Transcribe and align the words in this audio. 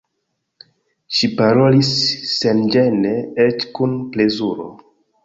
Ŝi 1.17 1.27
parolis 1.41 1.91
senĝene, 2.37 3.13
eĉ 3.45 3.67
kun 3.79 3.95
plezuro. 4.17 4.67